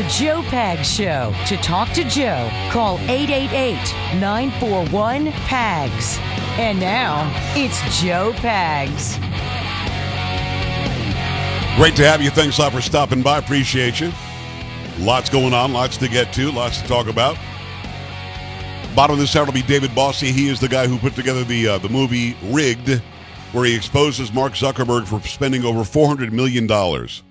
[0.00, 1.34] The Joe Pag Show.
[1.44, 3.74] To talk to Joe, call 888
[4.18, 6.16] 941 PAGS.
[6.58, 9.18] And now, it's Joe Pags.
[11.76, 12.30] Great to have you.
[12.30, 13.36] Thanks a lot for stopping by.
[13.36, 14.10] Appreciate you.
[15.00, 17.36] Lots going on, lots to get to, lots to talk about.
[18.96, 20.32] Bottom of this hour will be David Bossie.
[20.32, 23.02] He is the guy who put together the uh, the movie Rigged,
[23.52, 27.22] where he exposes Mark Zuckerberg for spending over four hundred million dollars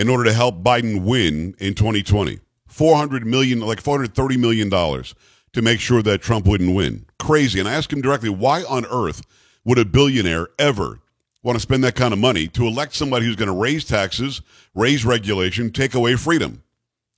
[0.00, 2.40] in order to help Biden win in 2020.
[2.66, 5.14] 400 million, like 430 million dollars
[5.52, 7.04] to make sure that Trump wouldn't win.
[7.18, 7.60] Crazy.
[7.60, 9.20] And I asked him directly, why on earth
[9.62, 11.00] would a billionaire ever
[11.42, 14.40] want to spend that kind of money to elect somebody who's going to raise taxes,
[14.74, 16.62] raise regulation, take away freedom?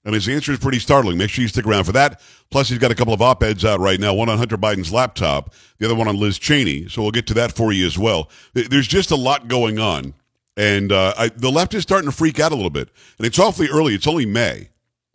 [0.05, 1.19] And his answer is pretty startling.
[1.19, 2.21] Make sure you stick around for that.
[2.51, 4.91] Plus, he's got a couple of op eds out right now one on Hunter Biden's
[4.91, 6.89] laptop, the other one on Liz Cheney.
[6.89, 8.29] So we'll get to that for you as well.
[8.55, 10.15] There's just a lot going on.
[10.57, 12.89] And uh, I, the left is starting to freak out a little bit.
[13.19, 13.95] And it's awfully early.
[13.95, 14.69] It's only May.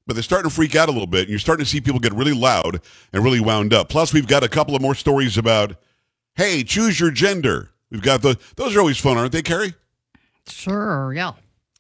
[0.08, 1.22] But they're starting to freak out a little bit.
[1.22, 2.82] And you're starting to see people get really loud
[3.14, 3.90] and really wound up.
[3.90, 5.76] Plus, we've got a couple of more stories about,
[6.36, 7.70] hey, choose your gender.
[7.92, 9.74] We've got the, those are always fun, aren't they, Carrie?
[10.48, 11.34] Sure, yeah.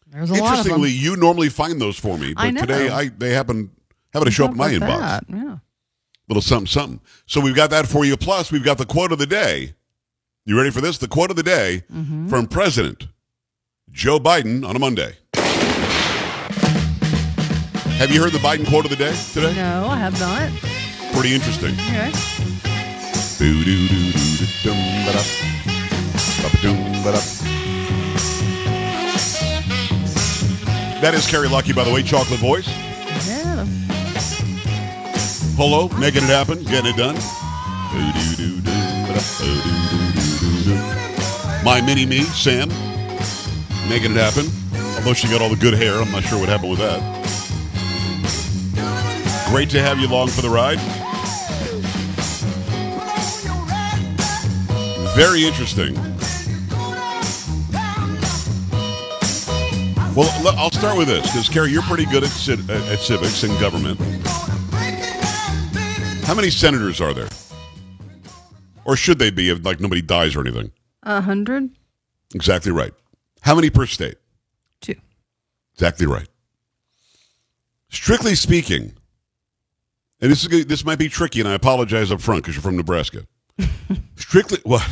[0.09, 1.03] There's a Interestingly, lot of them.
[1.03, 3.71] you normally find those for me, but I today I they happen
[4.13, 4.99] happen to show up in my inbox.
[4.99, 5.23] that?
[5.29, 5.57] Yeah.
[6.29, 7.01] Little something, something.
[7.25, 8.15] So we've got that for you.
[8.15, 9.73] Plus, we've got the quote of the day.
[10.45, 10.97] You ready for this?
[10.97, 12.29] The quote of the day Mm-hmm.
[12.29, 13.07] from President
[13.97, 15.15] Joe Biden on a Monday.
[17.97, 19.55] Have you heard the Biden quote of the day today?
[19.55, 20.51] No, I have not.
[21.13, 21.73] Pretty interesting.
[21.73, 22.11] Okay.
[31.01, 32.67] That is Carrie Lucky, by the way, chocolate voice.
[33.27, 33.65] Yeah.
[35.55, 37.15] Polo, making it happen, getting it done.
[41.65, 42.69] My mini me, Sam,
[43.89, 44.45] making it happen.
[44.97, 46.99] Although she got all the good hair, I'm not sure what happened with that.
[49.49, 50.79] Great to have you along for the ride.
[55.15, 55.95] Very interesting.
[60.15, 63.57] Well, I'll start with this because Carrie, you're pretty good at, civ- at civics and
[63.59, 63.99] government.
[66.25, 67.29] How many senators are there?
[68.83, 70.71] Or should they be if like nobody dies or anything?
[71.03, 71.69] A hundred?
[72.33, 72.93] Exactly right.
[73.47, 74.17] How many per state?
[74.81, 74.95] Two.
[75.75, 76.27] Exactly right.
[77.87, 78.91] Strictly speaking,
[80.19, 82.75] and this is this might be tricky, and I apologize up front because you're from
[82.75, 83.25] Nebraska.
[84.17, 84.85] Strictly what?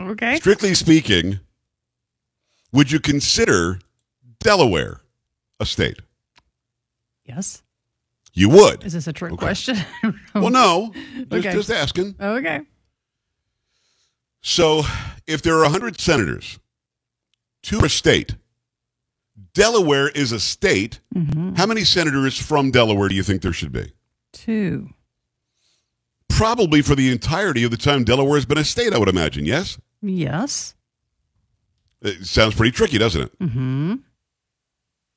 [0.00, 0.36] Okay.
[0.36, 1.40] Strictly speaking,
[2.72, 3.80] would you consider
[4.38, 5.00] Delaware
[5.58, 5.98] a state?
[7.24, 7.64] Yes.
[8.34, 8.84] You would.
[8.84, 9.46] Is this a trick Okay.
[9.46, 9.78] question?
[10.32, 11.52] Well, no, just, Okay.
[11.52, 12.14] just asking.
[12.20, 12.60] okay.
[14.42, 14.84] So,
[15.26, 16.60] if there are 100 senators,
[17.66, 18.36] two a state,
[19.52, 21.00] Delaware is a state.
[21.14, 21.54] Mm-hmm.
[21.54, 23.92] How many senators from Delaware do you think there should be?
[24.32, 24.90] Two.
[26.28, 29.44] Probably for the entirety of the time Delaware has been a state, I would imagine.
[29.44, 29.78] Yes?
[30.00, 30.74] Yes.
[32.02, 33.38] It sounds pretty tricky, doesn't it?
[33.40, 33.94] Mm-hmm.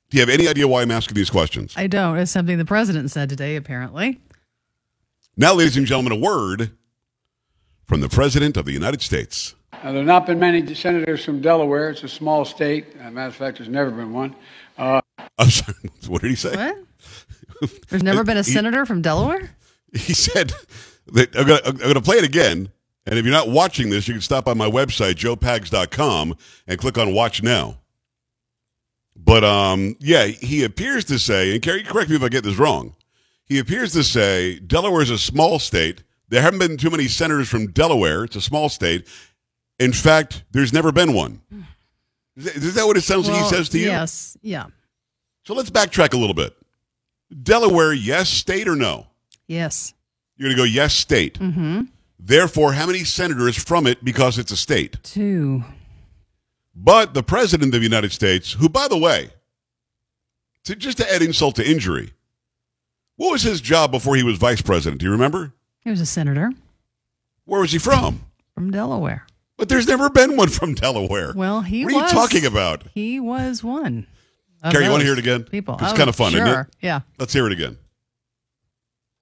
[0.10, 1.74] Do you have any idea why I'm asking these questions?
[1.78, 2.18] I don't.
[2.18, 4.20] It's something the president said today, apparently.
[5.38, 6.72] Now, ladies and gentlemen, a word
[7.86, 9.54] from the President of the United States.
[9.72, 11.90] Now, there have not been many senators from Delaware.
[11.92, 12.88] It's a small state.
[13.00, 14.36] As a matter of fact, there's never been one.
[14.78, 15.02] Uh,
[15.38, 16.56] I'm sorry, what did he say?
[16.56, 17.72] What?
[17.90, 19.56] There's never been a He- senator from Delaware?
[19.94, 20.54] he said
[21.14, 22.70] that I'm going, to, I'm going to play it again.
[23.06, 26.36] And if you're not watching this, you can stop on my website, joepags.com,
[26.68, 27.80] and click on Watch Now.
[29.16, 32.58] But um, yeah, he appears to say, and Carrie, correct me if I get this
[32.58, 32.96] wrong.
[33.46, 36.04] He appears to say Delaware is a small state.
[36.30, 38.24] There haven't been too many senators from Delaware.
[38.26, 39.08] It's a small state.
[39.80, 41.42] In fact, there's never been one.
[42.36, 43.86] Is that- is that what it sounds like he says to you?
[43.88, 44.38] Yes.
[44.42, 44.68] Yeah.
[45.46, 46.56] So let's backtrack a little bit.
[47.44, 49.08] Delaware, yes, state or no?
[49.48, 49.94] Yes.
[50.38, 51.40] You're going to go yes, state.
[51.40, 51.82] Mm-hmm.
[52.20, 54.98] Therefore, how many senators from it because it's a state?
[55.04, 55.64] Two.
[56.76, 59.30] But the president of the United States, who, by the way,
[60.66, 62.14] to, just to add insult to injury,
[63.16, 65.00] what was his job before he was vice president?
[65.02, 65.54] Do you remember?
[65.82, 66.52] He was a senator
[67.46, 68.22] Where was he from?
[68.54, 69.26] from Delaware.
[69.60, 71.34] But there's never been one from Delaware.
[71.36, 72.12] Well, he what are was.
[72.14, 72.84] you talking about?
[72.94, 74.08] He was one.
[74.64, 75.44] of Carrie, you wanna hear it again?
[75.44, 75.76] People.
[75.82, 76.42] It's Oh, kinda fun, sure.
[76.48, 76.68] isn't it?
[76.82, 77.02] Yeah.
[77.20, 77.78] Let's hear it again.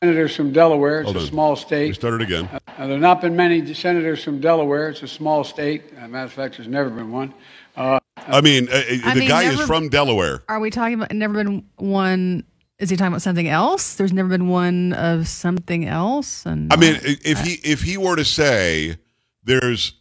[0.03, 0.99] senators from Delaware.
[1.01, 1.25] It's Hold a on.
[1.25, 1.95] small We state.
[1.95, 2.47] started again.
[2.53, 4.89] Now, there have not been many senators from Delaware.
[4.89, 5.85] It's a small state.
[5.97, 7.33] As a matter of fact, there's never been one.
[7.75, 10.43] Uh, I mean, uh, uh, I the mean, guy is from Delaware.
[10.49, 12.43] Are we talking about never been one?
[12.77, 13.95] Is he talking about something else?
[13.95, 16.45] There's never been one of something else.
[16.45, 18.97] And I mean, if he if he were to say
[19.43, 19.93] there's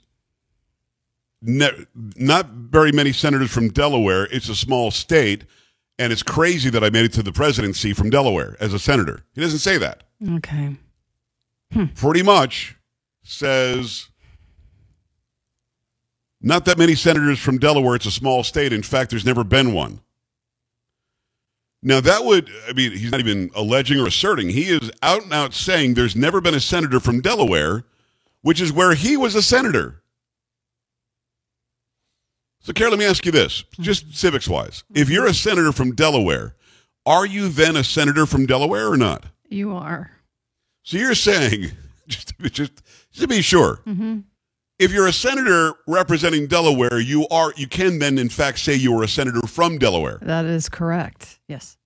[1.46, 5.44] ne- not very many senators from Delaware, it's a small state,
[5.98, 9.22] And it's crazy that I made it to the presidency from Delaware as a senator.
[9.34, 10.02] He doesn't say that.
[10.30, 10.76] Okay.
[11.72, 11.86] Hmm.
[11.94, 12.76] Pretty much
[13.22, 14.08] says
[16.42, 17.94] not that many senators from Delaware.
[17.96, 18.72] It's a small state.
[18.72, 20.00] In fact, there's never been one.
[21.82, 24.50] Now, that would, I mean, he's not even alleging or asserting.
[24.50, 27.84] He is out and out saying there's never been a senator from Delaware,
[28.42, 30.02] which is where he was a senator.
[32.66, 34.14] So, Carol, let me ask you this, just mm-hmm.
[34.14, 34.82] civics wise.
[34.92, 36.56] If you're a senator from Delaware,
[37.06, 39.24] are you then a senator from Delaware or not?
[39.48, 40.10] You are.
[40.82, 41.70] So you're saying,
[42.08, 42.72] just to, be- just,
[43.12, 44.18] just to be sure, mm-hmm.
[44.80, 48.98] if you're a senator representing Delaware, you are you can then in fact say you
[48.98, 50.18] are a senator from Delaware.
[50.22, 51.38] That is correct.
[51.46, 51.76] Yes.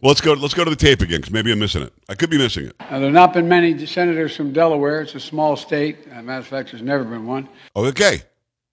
[0.00, 0.34] Well, let's go.
[0.34, 1.92] Let's go to the tape again because maybe I'm missing it.
[2.08, 2.76] I could be missing it.
[2.78, 5.00] Now, there have not been many senators from Delaware.
[5.00, 6.06] It's a small state.
[6.12, 7.48] As a matter of fact, there's never been one.
[7.74, 8.22] Okay.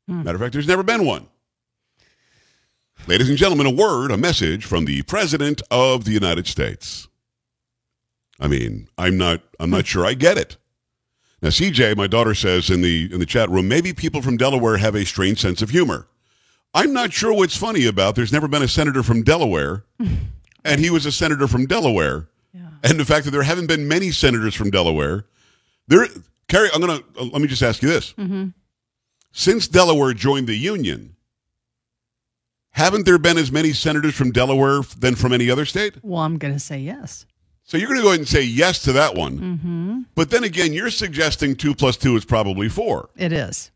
[0.08, 1.28] Matter of fact, there's never been one.
[3.08, 7.08] Ladies and gentlemen, a word, a message from the President of the United States.
[8.40, 10.58] I mean, I'm not I'm not sure I get it.
[11.42, 14.78] Now, CJ, my daughter says in the in the chat room, maybe people from Delaware
[14.78, 16.08] have a strange sense of humor.
[16.74, 19.84] I'm not sure what's funny about there's never been a senator from Delaware,
[20.66, 22.30] and he was a senator from Delaware,
[22.84, 25.26] and the fact that there haven't been many senators from Delaware.
[25.88, 26.08] There,
[26.48, 28.14] Carrie, I'm gonna uh, let me just ask you this:
[29.34, 31.16] since Delaware joined the Union,
[32.70, 35.96] haven't there been as many senators from Delaware than from any other state?
[36.02, 37.26] Well, I'm going to say yes.
[37.64, 40.06] So you're going to go ahead and say yes to that one.
[40.16, 43.10] But then again, you're suggesting two plus two is probably four.
[43.16, 43.72] It is.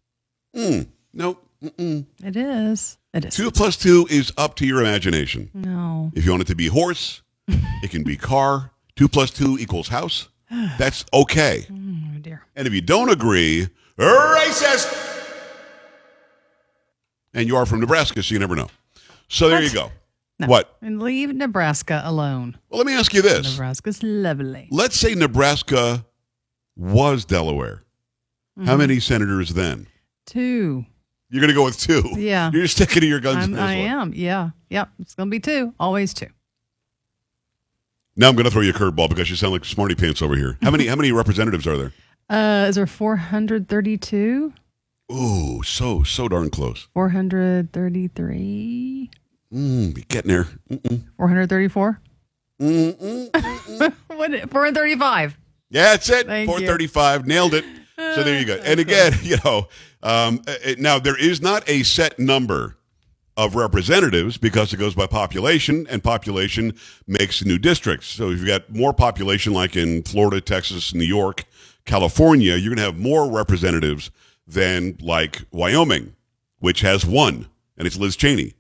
[0.55, 2.05] Mm, no, mm-mm.
[2.23, 2.97] It is.
[3.13, 3.35] It is.
[3.35, 5.49] two plus two is up to your imagination.
[5.53, 6.11] No.
[6.15, 8.71] If you want it to be horse, it can be car.
[8.95, 10.27] Two plus two equals house.
[10.77, 11.65] That's okay.
[11.71, 12.45] Oh, dear.
[12.55, 15.06] And if you don't agree, racist.
[17.37, 18.67] And you are from Nebraska, so you never know.
[19.29, 19.91] So there you go.
[20.39, 20.47] No.
[20.47, 20.75] What?
[20.81, 22.57] And leave Nebraska alone.
[22.69, 23.51] Well, let me ask you this.
[23.51, 24.67] Nebraska's lovely.
[24.71, 26.03] Let's say Nebraska
[26.75, 27.83] was Delaware.
[28.57, 28.77] How Mm-hmm.
[28.79, 29.85] many senators then?
[30.25, 30.83] Two.
[31.29, 32.03] You're going to go with two.
[32.17, 32.49] Yeah.
[32.53, 33.43] You're sticking to your guns.
[33.45, 34.13] I'm, I am.
[34.15, 34.49] Yeah.
[34.69, 34.89] Yep.
[34.99, 35.73] It's going to be two.
[35.79, 36.27] Always two.
[38.15, 40.35] Now I'm going to throw you a curveball because you sound like smarty pants over
[40.35, 40.57] here.
[40.63, 40.87] How many?
[40.87, 41.93] how many representatives are there?
[42.29, 44.53] Uh, is there 432?
[45.11, 46.87] Ooh, so so darn close.
[46.93, 49.09] 433?
[49.53, 50.47] Mm, be getting there.
[51.17, 52.01] 434?
[52.61, 53.29] Mm-mm.
[54.17, 54.31] What?
[54.31, 55.37] 435.
[55.69, 56.25] Yeah, that's it.
[56.25, 56.57] Thank you.
[56.57, 57.27] 435.
[57.27, 57.63] Nailed it.
[57.97, 58.55] So there you go.
[58.55, 59.67] And again, you know,
[60.01, 62.77] um, uh, uh, now there is not a set number
[63.37, 66.73] of representatives because it goes by population, and population
[67.05, 68.07] makes new districts.
[68.07, 71.45] So if you've got more population, like in Florida, Texas, New York,
[71.85, 74.09] California, you're going to have more representatives
[74.47, 76.15] than like Wyoming,
[76.59, 77.47] which has one,
[77.77, 78.53] and it's Liz Cheney.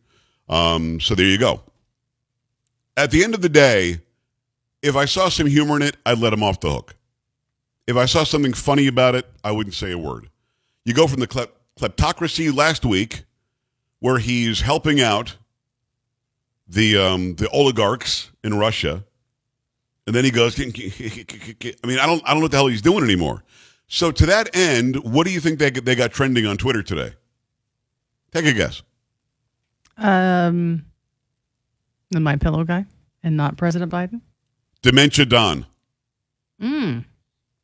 [0.49, 1.61] Um, so there you go.
[2.95, 3.99] At the end of the day,
[4.81, 6.95] if I saw some humor in it, I'd let him off the hook.
[7.87, 10.29] If I saw something funny about it, I wouldn't say a word.
[10.83, 13.23] You go from the klep- kleptocracy last week,
[13.99, 15.37] where he's helping out
[16.67, 19.03] the um, the oligarchs in Russia,
[20.05, 20.59] and then he goes.
[20.61, 20.65] I
[21.87, 23.43] mean, I don't I don't know what the hell he's doing anymore.
[23.87, 27.13] So to that end, what do you think they they got trending on Twitter today?
[28.31, 28.83] Take a guess.
[29.97, 30.85] Um,
[32.11, 32.85] the My Pillow guy
[33.23, 34.21] and not President Biden?
[34.81, 35.65] Dementia Don.
[36.61, 37.05] Mm.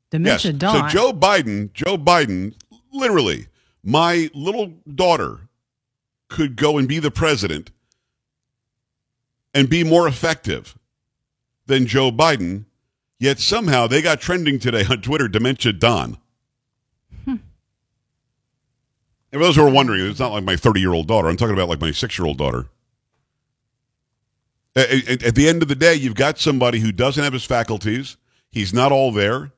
[0.10, 0.60] Dementia yes.
[0.60, 0.90] Dawn.
[0.90, 2.54] So Joe Biden, Joe Biden,
[2.92, 3.48] literally,
[3.84, 5.50] my little daughter
[6.30, 7.72] could go and be the president
[9.54, 10.78] and be more effective
[11.68, 12.66] than Joe Biden.
[13.24, 16.18] Yet somehow they got trending today on Twitter, Dementia Don.
[17.24, 17.30] Hmm.
[17.32, 17.40] And
[19.32, 21.30] for those who are wondering, it's not like my 30 year old daughter.
[21.30, 22.66] I'm talking about like my six year old daughter.
[24.76, 27.46] At, at- at the end of the day, you've got somebody who doesn't have his
[27.46, 28.18] faculties.
[28.52, 29.54] He's not all there.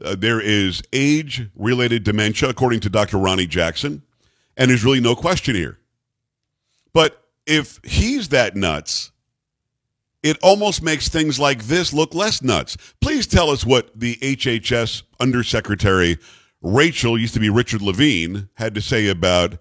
[0.00, 3.18] Uh, there is age related dementia, according to Dr.
[3.18, 4.02] Ronny Jackson.
[4.56, 5.80] And there's really no question here.
[6.92, 9.10] But if he's that nuts,
[10.22, 12.76] it almost makes things like this look less nuts.
[13.00, 16.18] Please tell us what the HHS Undersecretary
[16.60, 19.58] Rachel, used to be Richard Levine, had to say about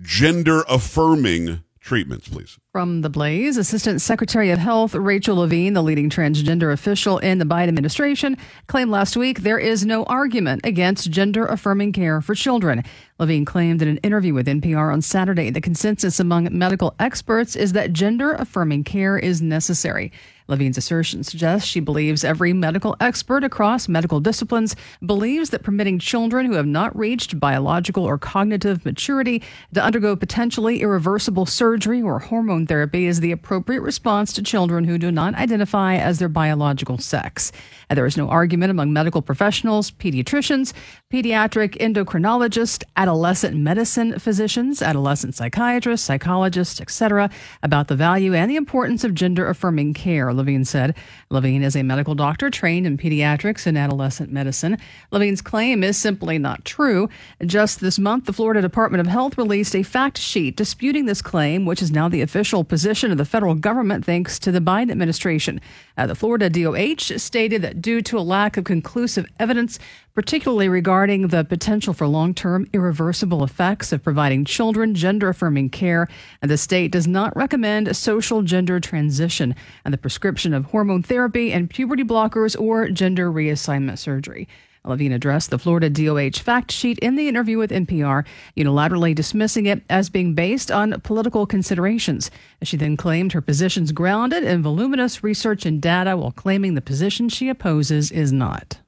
[0.00, 2.58] gender affirming treatments, please.
[2.70, 7.46] From the Blaze, Assistant Secretary of Health Rachel Levine, the leading transgender official in the
[7.46, 12.84] Biden administration, claimed last week there is no argument against gender affirming care for children.
[13.18, 17.72] Levine claimed in an interview with NPR on Saturday the consensus among medical experts is
[17.72, 20.12] that gender affirming care is necessary.
[20.48, 24.74] Levine's assertion suggests she believes every medical expert across medical disciplines
[25.04, 29.42] believes that permitting children who have not reached biological or cognitive maturity
[29.74, 34.96] to undergo potentially irreversible surgery or hormone therapy is the appropriate response to children who
[34.96, 37.52] do not identify as their biological sex.
[37.90, 40.72] There is no argument among medical professionals, pediatricians,
[41.12, 47.30] pediatric endocrinologists, adolescent medicine physicians, adolescent psychiatrists, psychologists, etc.,
[47.62, 50.94] about the value and the importance of gender affirming care, Levine said.
[51.30, 54.76] Levine is a medical doctor trained in pediatrics and adolescent medicine.
[55.10, 57.08] Levine's claim is simply not true.
[57.44, 61.64] Just this month, the Florida Department of Health released a fact sheet disputing this claim,
[61.64, 65.60] which is now the official position of the federal government thanks to the Biden administration.
[65.98, 69.80] Uh, the Florida DOH stated that due to a lack of conclusive evidence,
[70.14, 76.06] particularly regarding the potential for long term irreversible effects of providing children gender affirming care.
[76.40, 81.02] And the state does not recommend a social gender transition and the prescription of hormone
[81.02, 84.48] therapy and puberty blockers or gender reassignment surgery.
[84.88, 88.24] Levine addressed the Florida DOH fact sheet in the interview with NPR,
[88.56, 92.30] unilaterally dismissing it as being based on political considerations.
[92.62, 97.28] She then claimed her position's grounded in voluminous research and data while claiming the position
[97.28, 98.78] she opposes is not.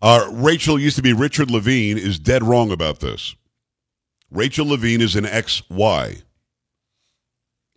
[0.00, 3.36] Uh, Rachel used to be Richard Levine is dead wrong about this.
[4.32, 6.22] Rachel Levine is an XY.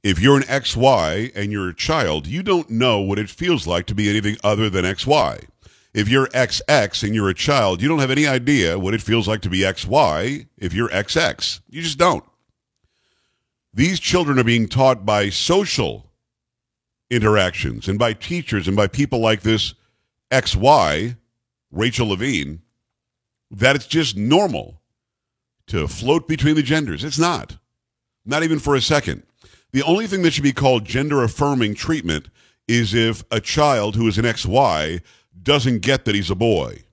[0.04, 3.86] If you're an XY and you're a child, you don't know what it feels like
[3.88, 5.46] to be anything other than XY.
[5.96, 9.30] If you're XX and you're a child, you don't have any idea what it feels
[9.30, 11.62] like to be XY if you're XX.
[11.70, 12.25] You just don't.
[13.74, 16.12] These children are being taught by social
[17.10, 19.74] interactions and by teachers and by people like this
[20.32, 21.16] XY
[21.72, 22.62] Rachel Levine
[23.50, 24.82] that it's just normal
[25.68, 27.06] to float between the genders.
[27.06, 27.56] It's not.
[28.25, 29.24] Not even for a second.
[29.72, 32.28] The only thing that should be called gender affirming treatment
[32.68, 35.02] is if a child who is an XY
[35.46, 36.84] doesn't get that he's a boy,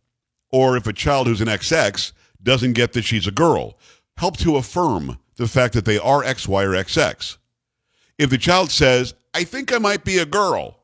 [0.52, 3.76] or if a child who's an XX doesn't get that she's a girl.
[4.16, 7.38] Help to affirm the fact that they are XY or XX.
[8.18, 10.78] If the child says, I think I might be a girl,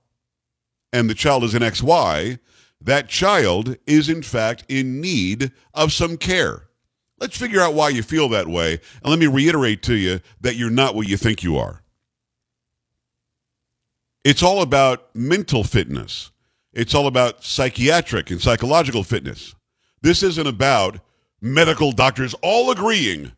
[0.93, 2.39] and the child is an XY,
[2.81, 6.69] that child is in fact in need of some care.
[7.21, 8.81] Let's figure out why you feel that way.
[9.03, 11.83] And let me reiterate to you that you're not what you think you are.
[14.25, 16.31] It's all about mental fitness.
[16.79, 19.57] It's all about psychiatric and psychological fitness.
[20.01, 21.01] This isn't about
[21.41, 23.33] medical doctors all agreeing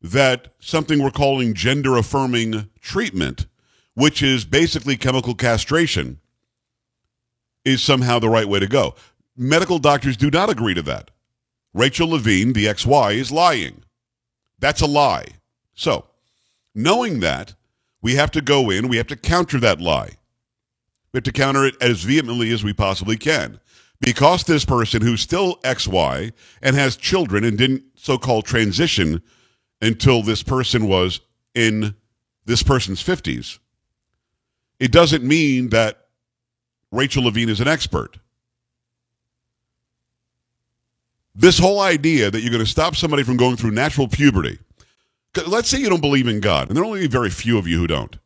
[0.00, 3.46] that something we're calling gender affirming treatment,
[3.94, 6.20] which is basically chemical castration,
[7.64, 8.94] is somehow the right way to go.
[9.36, 11.10] Medical doctors do not agree to that.
[11.74, 13.82] Rachel Levine, the XY, is lying.
[14.60, 15.26] That's a lie.
[15.74, 16.06] So,
[16.76, 17.54] knowing that,
[18.02, 20.18] we have to go in, we have to counter that lie.
[21.24, 23.58] To counter it as vehemently as we possibly can.
[24.00, 29.22] Because this person who's still XY and has children and didn't so called transition
[29.80, 31.20] until this person was
[31.54, 31.94] in
[32.44, 33.58] this person's 50s,
[34.78, 36.06] it doesn't mean that
[36.92, 38.18] Rachel Levine is an expert.
[41.34, 44.58] This whole idea that you're going to stop somebody from going through natural puberty.
[45.46, 47.78] Let's say you don't believe in God, and there are only very few of you
[47.78, 48.16] who don't.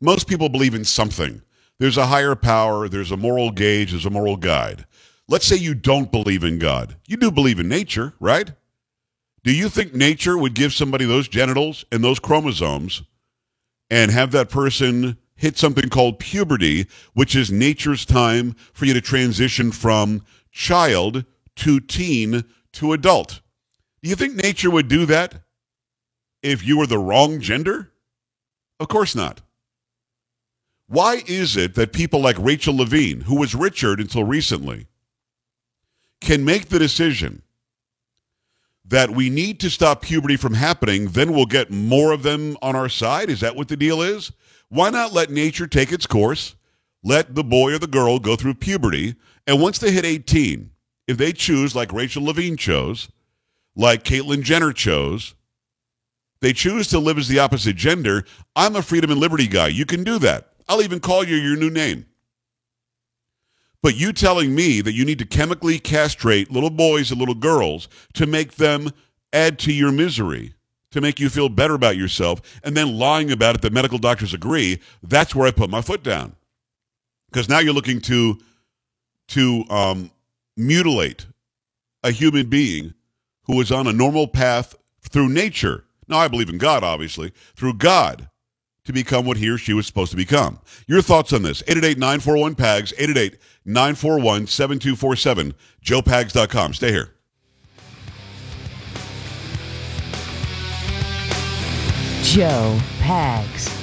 [0.00, 1.42] Most people believe in something.
[1.78, 4.86] There's a higher power, there's a moral gauge, there's a moral guide.
[5.28, 6.96] Let's say you don't believe in God.
[7.06, 8.52] You do believe in nature, right?
[9.44, 13.02] Do you think nature would give somebody those genitals and those chromosomes
[13.90, 19.00] and have that person hit something called puberty, which is nature's time for you to
[19.00, 21.24] transition from child
[21.56, 23.40] to teen to adult.
[24.02, 25.42] Do you think nature would do that
[26.42, 27.92] if you were the wrong gender?
[28.78, 29.40] Of course not.
[30.92, 34.88] Why is it that people like Rachel Levine, who was Richard until recently,
[36.20, 37.40] can make the decision
[38.84, 42.76] that we need to stop puberty from happening, then we'll get more of them on
[42.76, 43.30] our side?
[43.30, 44.32] Is that what the deal is?
[44.68, 46.56] Why not let nature take its course?
[47.02, 49.14] Let the boy or the girl go through puberty.
[49.46, 50.72] And once they hit 18,
[51.06, 53.08] if they choose, like Rachel Levine chose,
[53.74, 55.34] like Caitlyn Jenner chose,
[56.42, 58.26] they choose to live as the opposite gender.
[58.54, 59.68] I'm a freedom and liberty guy.
[59.68, 60.51] You can do that.
[60.72, 62.06] I'll even call you your new name.
[63.82, 67.90] But you telling me that you need to chemically castrate little boys and little girls
[68.14, 68.90] to make them
[69.34, 70.54] add to your misery
[70.92, 74.32] to make you feel better about yourself and then lying about it that medical doctors
[74.32, 76.36] agree, that's where I put my foot down.
[77.30, 78.38] Because now you're looking to
[79.28, 80.10] to um,
[80.56, 81.26] mutilate
[82.02, 82.94] a human being
[83.42, 85.84] who is on a normal path through nature.
[86.08, 88.30] Now I believe in God, obviously, through God
[88.84, 90.58] to become what he or she was supposed to become.
[90.86, 91.62] Your thoughts on this?
[91.62, 92.92] 888-941-PAGS,
[93.66, 96.74] 888-941-7247, joepags.com.
[96.74, 97.10] Stay here.
[102.22, 103.81] Joe Pags.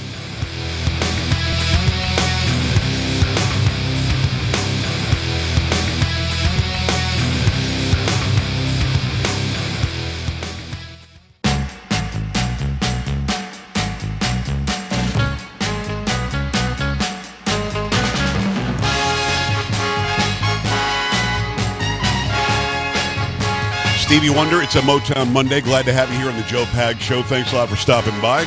[24.09, 25.61] Stevie Wonder, it's a Motown Monday.
[25.61, 27.21] Glad to have you here on the Joe Pag Show.
[27.21, 28.43] Thanks a lot for stopping by.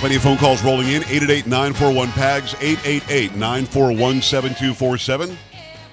[0.00, 1.02] Plenty of phone calls rolling in.
[1.02, 5.36] 888-941-PAGS, 888-941-7247.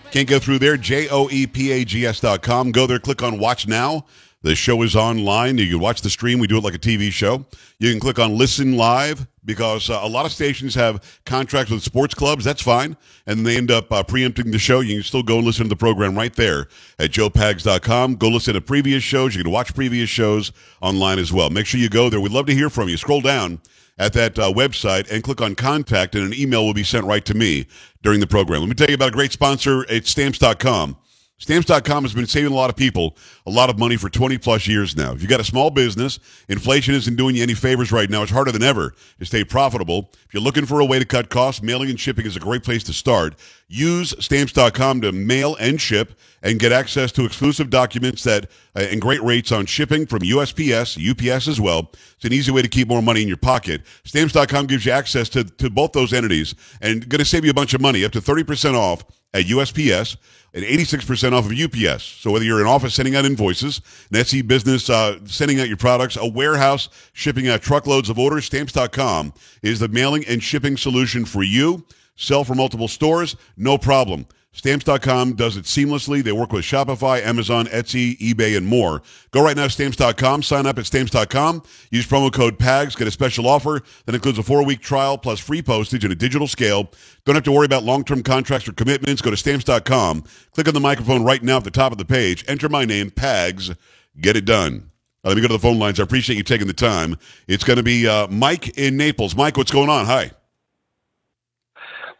[0.09, 2.71] Can't go through there, J-O-E-P-A-G-S dot com.
[2.71, 4.05] Go there, click on Watch Now.
[4.43, 5.59] The show is online.
[5.59, 6.39] You can watch the stream.
[6.39, 7.45] We do it like a TV show.
[7.77, 11.83] You can click on Listen Live because uh, a lot of stations have contracts with
[11.83, 12.43] sports clubs.
[12.43, 12.97] That's fine.
[13.27, 14.79] And they end up uh, preempting the show.
[14.79, 16.67] You can still go and listen to the program right there
[16.97, 18.15] at joepags.com.
[18.15, 19.35] Go listen to previous shows.
[19.35, 21.51] You can watch previous shows online as well.
[21.51, 22.19] Make sure you go there.
[22.19, 22.97] We'd love to hear from you.
[22.97, 23.61] Scroll down
[23.99, 27.23] at that uh, website and click on contact, and an email will be sent right
[27.25, 27.67] to me
[28.01, 28.61] during the program.
[28.61, 29.85] Let me tell you about a great sponsor.
[29.87, 30.97] It's stamps.com.
[31.41, 33.17] Stamps.com has been saving a lot of people
[33.47, 35.11] a lot of money for 20 plus years now.
[35.11, 38.21] If you've got a small business, inflation isn't doing you any favors right now.
[38.21, 40.11] It's harder than ever to stay profitable.
[40.27, 42.63] If you're looking for a way to cut costs, mailing and shipping is a great
[42.63, 43.33] place to start.
[43.67, 48.45] Use Stamps.com to mail and ship and get access to exclusive documents that
[48.75, 51.89] uh, and great rates on shipping from USPS, UPS as well.
[52.17, 53.81] It's an easy way to keep more money in your pocket.
[54.03, 57.55] Stamps.com gives you access to, to both those entities and going to save you a
[57.55, 60.17] bunch of money, up to 30% off at USPS
[60.53, 62.03] and 86% off of UPS.
[62.03, 63.81] So whether you're an office sending out invoices,
[64.11, 68.45] an SE business uh, sending out your products, a warehouse shipping out truckloads of orders,
[68.45, 71.85] stamps.com is the mailing and shipping solution for you.
[72.15, 74.27] Sell for multiple stores, no problem.
[74.53, 76.21] Stamps.com does it seamlessly.
[76.21, 79.01] They work with Shopify, Amazon, Etsy, eBay, and more.
[79.31, 80.43] Go right now to Stamps.com.
[80.43, 81.63] Sign up at Stamps.com.
[81.89, 82.97] Use promo code PAGS.
[82.97, 86.47] Get a special offer that includes a four-week trial plus free postage and a digital
[86.47, 86.91] scale.
[87.23, 89.21] Don't have to worry about long-term contracts or commitments.
[89.21, 90.25] Go to Stamps.com.
[90.53, 92.43] Click on the microphone right now at the top of the page.
[92.47, 93.73] Enter my name, PAGS.
[94.19, 94.91] Get it done.
[95.23, 95.99] Uh, let me go to the phone lines.
[95.99, 97.15] I appreciate you taking the time.
[97.47, 99.33] It's going to be uh, Mike in Naples.
[99.35, 100.05] Mike, what's going on?
[100.07, 100.31] Hi.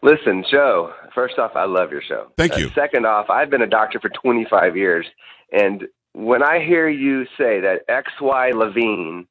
[0.02, 2.28] Listen, Joe, first off, I love your show.
[2.36, 2.66] Thank you.
[2.68, 5.06] Uh, second off, I've been a doctor for 25 years.
[5.52, 9.26] And when I hear you say that XY Levine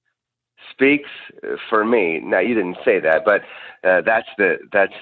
[0.72, 1.10] speaks
[1.70, 3.42] for me, now you didn't say that, but
[3.88, 4.94] uh, that's the, that's,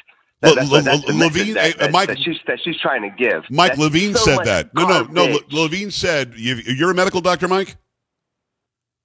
[0.42, 2.80] that, that's, Le- that's the message Levine- that, uh, that, Mike- that she's, that she's
[2.80, 3.44] trying to give.
[3.50, 4.74] Mike That's Levine so said that.
[4.74, 5.26] No, no, no.
[5.26, 7.76] Le- Levine said, you, you're a medical doctor, Mike?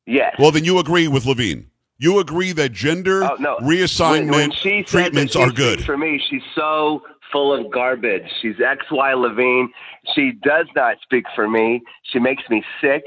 [0.06, 0.34] Yes.
[0.38, 1.70] Well, then you agree with Levine.
[1.96, 3.56] You agree that gender Oh, no.
[3.58, 5.84] reassignment When- when treatments are good.
[5.84, 7.02] For me, she's so
[7.34, 8.30] full of garbage.
[8.40, 9.72] She's XY Levine.
[10.14, 11.82] She does not speak for me.
[12.04, 13.04] She makes me sick.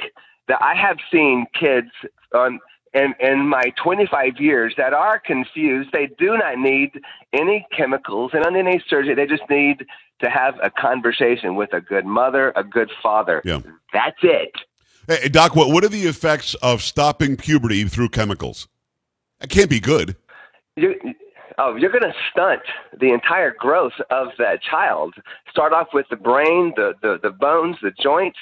[0.49, 1.91] That I have seen kids
[2.33, 2.59] on
[2.93, 5.89] in, in my 25 years that are confused.
[5.93, 6.91] They do not need
[7.33, 9.15] any chemicals and any surgery.
[9.15, 9.85] They just need
[10.21, 13.41] to have a conversation with a good mother, a good father.
[13.45, 13.59] Yeah.
[13.93, 14.51] That's it.
[15.07, 18.67] Hey, Doc, what, what are the effects of stopping puberty through chemicals?
[19.39, 20.15] That can't be good.
[20.75, 20.95] you,
[21.57, 22.61] oh, you're going to stunt
[22.99, 25.15] the entire growth of that child.
[25.49, 28.39] Start off with the brain, the the, the bones, the joints.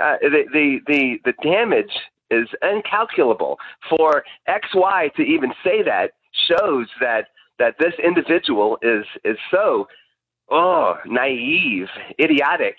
[0.00, 1.92] Uh, the, the the the damage
[2.30, 3.58] is incalculable.
[3.88, 7.28] For XY to even say that shows that
[7.58, 9.88] that this individual is is so
[10.50, 11.88] oh naive,
[12.20, 12.76] idiotic.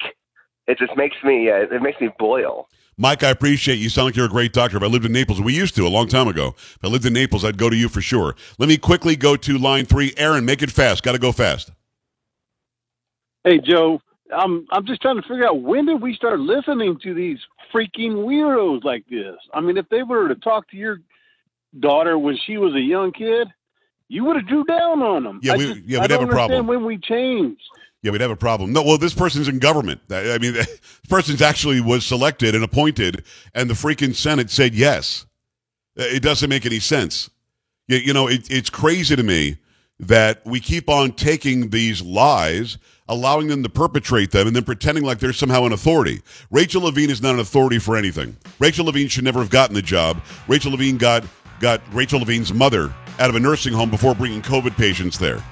[0.68, 2.68] It just makes me uh, it makes me boil.
[3.02, 3.88] Mike, I appreciate you.
[3.88, 4.76] Sound like you're a great doctor.
[4.76, 6.50] If I lived in Naples, we used to a long time ago.
[6.58, 8.36] If I lived in Naples, I'd go to you for sure.
[8.58, 10.14] Let me quickly go to line three.
[10.18, 11.02] Aaron, make it fast.
[11.02, 11.72] Got to go fast.
[13.46, 14.02] Hey Joe,
[14.36, 17.38] I'm I'm just trying to figure out when did we start listening to these
[17.74, 19.38] freaking weirdos like this?
[19.54, 21.00] I mean, if they were to talk to your
[21.80, 23.48] daughter when she was a young kid,
[24.10, 25.40] you would have drew down on them.
[25.42, 26.68] Yeah, I we- just, yeah, I we'd don't have a problem.
[26.68, 27.62] when we changed.
[28.02, 28.72] Yeah, we'd have a problem.
[28.72, 30.02] No, well, this person's in government.
[30.10, 35.26] I mean, this person's actually was selected and appointed, and the freaking Senate said yes.
[36.00, 37.30] Uh, it doesn't make any sense.
[37.88, 39.58] You, you know, it, it's crazy to me
[40.00, 42.78] that we keep on taking these lies,
[43.10, 46.22] allowing them to perpetrate them, and then pretending like they're somehow an authority.
[46.52, 48.38] Rachel Levine is not an authority for anything.
[48.60, 50.22] Rachel Levine should never have gotten the job.
[50.48, 51.26] Rachel Levine got
[51.60, 55.44] got Rachel Levine's mother out of a nursing home before bringing COVID patients there.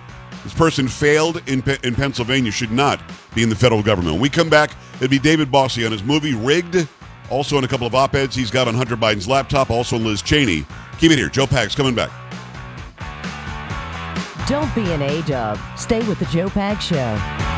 [0.44, 3.02] This person failed in, in Pennsylvania, should not
[3.36, 4.14] be in the federal government.
[4.14, 6.88] When we come back, it'll be David Bossie on his movie Rigged,
[7.30, 10.04] also on a couple of op eds he's got on Hunter Biden's laptop, also on
[10.04, 10.66] Liz Cheney.
[11.00, 11.30] Keep it here.
[11.30, 12.12] Joe Pags coming back.
[14.48, 15.60] Don't be an A dub.
[15.78, 17.57] Stay with the Joe Pag Show.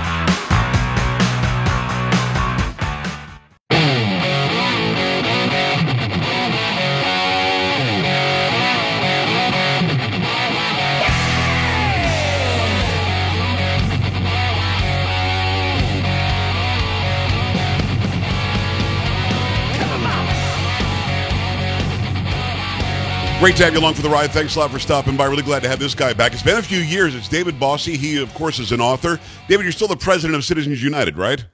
[23.40, 24.32] Great to have you along for the ride.
[24.32, 25.26] Thanks a lot for stopping by.
[25.26, 26.34] Really glad to have this guy back.
[26.34, 27.16] It's been a few years.
[27.16, 27.96] It's David Bossie.
[27.96, 29.18] He, of course, is an author.
[29.48, 31.46] David, you're still the president of Citizens United, right?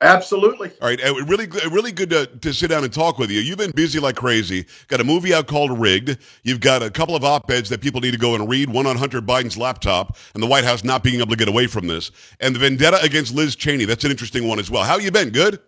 [0.00, 0.70] Absolutely.
[0.80, 0.98] All right.
[1.04, 3.40] Uh, really, really good to, to sit down and talk with you.
[3.40, 4.64] You've been busy like crazy.
[4.88, 6.16] Got a movie out called Rigged.
[6.44, 8.70] You've got a couple of op-eds that people need to go and read.
[8.70, 11.66] One on Hunter Biden's laptop and the White House not being able to get away
[11.66, 13.84] from this, and the vendetta against Liz Cheney.
[13.84, 14.82] That's an interesting one as well.
[14.82, 15.28] How you been?
[15.28, 15.60] Good.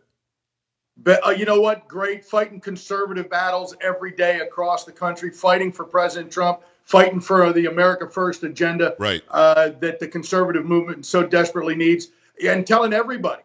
[0.98, 1.86] But uh, you know what?
[1.88, 7.52] Great fighting conservative battles every day across the country, fighting for President Trump, fighting for
[7.52, 9.22] the America First agenda right.
[9.30, 12.08] uh, that the conservative movement so desperately needs,
[12.42, 13.42] and telling everybody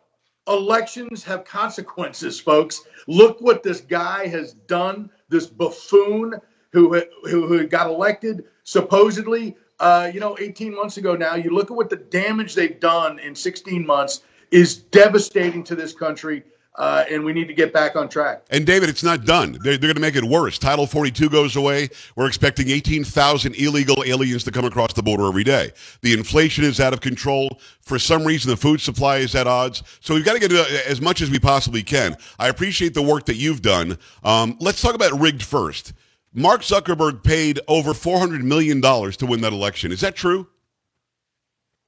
[0.48, 2.84] elections have consequences, folks.
[3.08, 5.10] Look what this guy has done.
[5.30, 6.36] This buffoon
[6.72, 11.16] who who, who got elected supposedly, uh, you know, 18 months ago.
[11.16, 15.76] Now you look at what the damage they've done in 16 months is devastating to
[15.76, 16.44] this country
[16.76, 18.44] uh, and we need to get back on track.
[18.50, 19.58] And David, it's not done.
[19.62, 20.58] They're, they're going to make it worse.
[20.58, 21.90] Title 42 goes away.
[22.16, 25.72] We're expecting 18,000 illegal aliens to come across the border every day.
[26.02, 27.60] The inflation is out of control.
[27.82, 29.84] For some reason, the food supply is at odds.
[30.00, 32.16] So we've got to get uh, as much as we possibly can.
[32.40, 33.98] I appreciate the work that you've done.
[34.24, 35.94] Um, let's talk about rigged first.
[36.34, 39.92] Mark Zuckerberg paid over $400 million to win that election.
[39.92, 40.48] Is that true?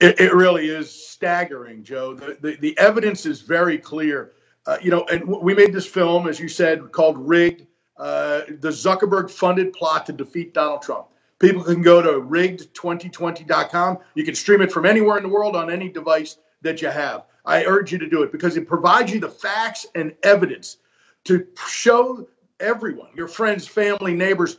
[0.02, 2.14] It, it really is staggering, Joe.
[2.14, 4.34] The, the, the evidence is very clear
[4.66, 8.70] uh, you know, and we made this film, as you said, called Rigged, uh, the
[8.70, 11.08] Zuckerberg funded plot to defeat Donald Trump.
[11.40, 13.98] People can go to rigged2020.com.
[14.16, 17.26] You can stream it from anywhere in the world on any device that you have.
[17.46, 20.78] I urge you to do it because it provides you the facts and evidence
[21.26, 22.28] to show
[22.60, 24.58] everyone, your friends, family, neighbors,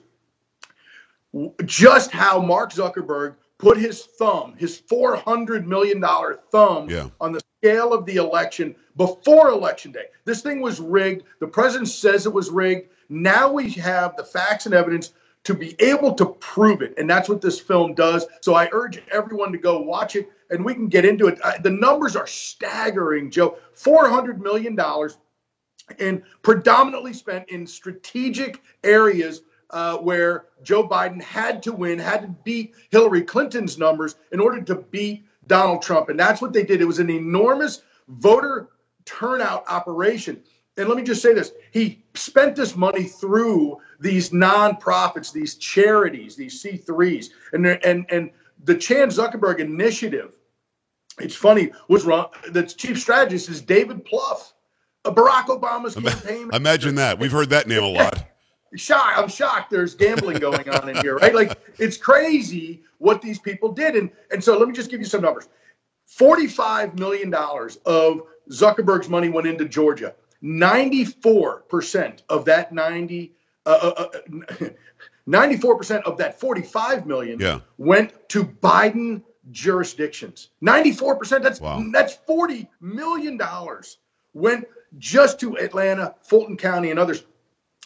[1.64, 6.04] just how Mark Zuckerberg put his thumb, his $400 million
[6.52, 7.08] thumb yeah.
[7.20, 10.04] on the scale of the election before election day.
[10.26, 11.22] This thing was rigged.
[11.40, 12.90] The president says it was rigged.
[13.08, 16.92] Now we have the facts and evidence to be able to prove it.
[16.98, 18.26] And that's what this film does.
[18.42, 21.40] So I urge everyone to go watch it and we can get into it.
[21.62, 23.56] the numbers are staggering, Joe.
[23.74, 24.78] $400 million
[25.98, 32.28] and predominantly spent in strategic areas uh, where Joe Biden had to win, had to
[32.44, 36.08] beat Hillary Clinton's numbers in order to beat Donald Trump.
[36.08, 36.80] And that's what they did.
[36.80, 38.68] It was an enormous voter
[39.04, 40.42] turnout operation.
[40.76, 46.36] And let me just say this he spent this money through these nonprofits, these charities,
[46.36, 47.30] these C3s.
[47.52, 48.30] And, and, and
[48.64, 50.32] the Chan Zuckerberg initiative,
[51.20, 54.52] it's funny, was run, the chief strategist is David Plouffe,
[55.04, 56.50] uh, Barack Obama's campaign.
[56.52, 57.18] Imagine that.
[57.18, 58.24] We've heard that name a lot.
[58.76, 59.18] Shocked.
[59.18, 59.70] I'm shocked.
[59.70, 61.34] There's gambling going on in here, right?
[61.34, 63.96] Like it's crazy what these people did.
[63.96, 65.48] And and so let me just give you some numbers.
[66.06, 70.14] Forty-five million dollars of Zuckerberg's money went into Georgia.
[70.42, 73.32] 94% of that 90
[73.64, 74.68] uh, uh, uh
[75.28, 77.60] 94% of that 45 million yeah.
[77.78, 80.50] went to Biden jurisdictions.
[80.62, 81.82] 94% that's wow.
[81.92, 83.98] that's 40 million dollars
[84.34, 84.66] went
[84.98, 87.24] just to Atlanta, Fulton County and others.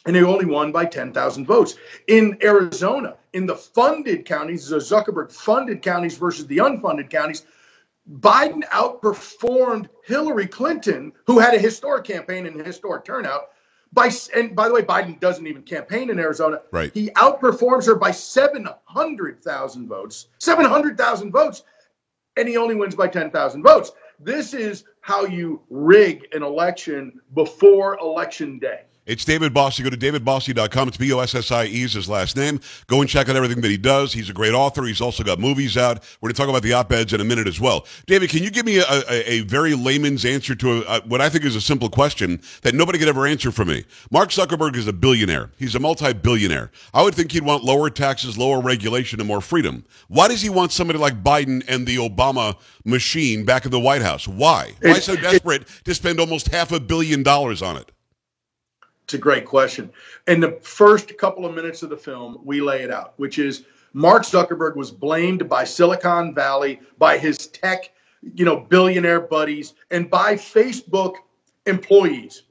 [0.06, 1.74] And they only won by 10,000 votes.
[2.06, 7.44] In Arizona, in the funded counties, the Zuckerberg funded counties versus the unfunded counties,
[8.20, 13.50] Biden outperformed Hillary Clinton, who had a historic campaign and a historic turnout.
[13.92, 16.61] By and by the way, Biden doesn't even campaign in Arizona.
[16.72, 16.92] Right.
[16.92, 20.28] He outperforms her by seven hundred thousand votes.
[20.38, 21.62] Seven hundred thousand votes,
[22.37, 23.92] and he only wins by ten thousand votes.
[24.20, 28.82] This is how you rig an election before election day.
[29.09, 29.83] It's David Bossie.
[29.83, 30.88] Go to davidbossie.com.
[30.88, 32.61] It's B O S S I E is his last name.
[32.88, 34.12] Go and check out everything that he does.
[34.12, 34.85] He's a great author.
[34.85, 36.05] He's also got movies out.
[36.21, 37.87] We're going to talk about the op eds in a minute as well.
[38.05, 41.31] David, can you give me a, a, a very layman's answer to a, what I
[41.31, 43.85] think is a simple question that nobody could ever answer for me?
[44.11, 45.53] Mark Zuckerberg is a billionaire.
[45.57, 46.71] He's a multi billionaire.
[46.92, 49.87] I would think he'd want lower taxes, lower regulation, and more freedom.
[50.09, 54.03] Why does he want somebody like Biden and the Obama machine back in the White
[54.03, 54.29] House?
[54.29, 54.75] Why?
[54.83, 57.90] Why so desperate to spend almost half a billion dollars on it?
[59.09, 59.90] It's a great question.
[60.27, 63.64] In the first couple of minutes of the film, we lay it out, which is
[63.94, 67.90] Mark Zuckerberg was blamed by Silicon Valley, by his tech,
[68.35, 71.14] you know, billionaire buddies, and by Facebook
[71.64, 72.42] employees.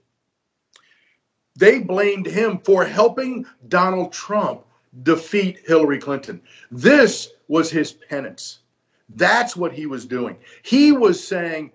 [1.55, 4.61] They blamed him for helping Donald Trump
[5.03, 6.41] defeat Hillary Clinton.
[6.71, 8.61] This was his penance.
[9.09, 10.37] That's what he was doing.
[10.63, 11.71] He was saying,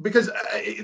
[0.00, 0.34] because uh,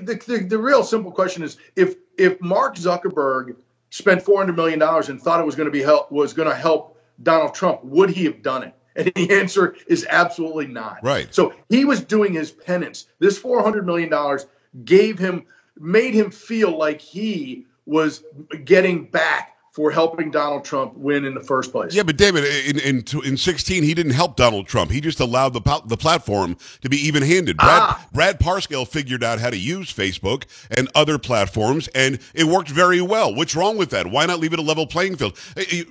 [0.01, 3.55] the, the, the real simple question is if if Mark Zuckerberg
[3.89, 6.49] spent four hundred million dollars and thought it was going to be help was going
[6.49, 8.73] to help Donald Trump, would he have done it?
[8.95, 10.99] And the answer is absolutely not.
[11.01, 11.33] Right.
[11.33, 13.07] So he was doing his penance.
[13.19, 14.45] This four hundred million dollars
[14.85, 15.45] gave him
[15.79, 18.23] made him feel like he was
[18.65, 21.95] getting back for helping Donald Trump win in the first place.
[21.95, 24.91] Yeah, but David, in in, in 16, he didn't help Donald Trump.
[24.91, 27.55] He just allowed the the platform to be even handed.
[27.55, 28.07] Brad, ah.
[28.11, 32.99] Brad Parscale figured out how to use Facebook and other platforms, and it worked very
[32.99, 33.33] well.
[33.33, 34.05] What's wrong with that?
[34.07, 35.37] Why not leave it a level playing field?